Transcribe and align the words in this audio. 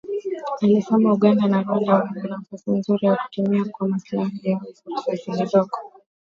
alisema 0.61 1.13
Uganda 1.13 1.47
na 1.47 1.61
Rwanda 1.63 1.93
wana 1.93 2.27
nafasi 2.29 2.71
nzuri 2.71 3.05
ya 3.07 3.15
kutumia 3.15 3.65
kwa 3.65 3.87
maslahi 3.87 4.49
yao 4.49 4.61
fursa 5.05 5.31
zilizoko 5.33 5.79